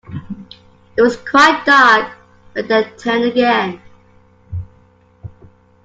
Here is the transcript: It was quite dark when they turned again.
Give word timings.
It 0.97 1.03
was 1.03 1.15
quite 1.15 1.63
dark 1.63 2.11
when 2.55 2.67
they 2.67 2.85
turned 2.97 3.23
again. 3.23 3.79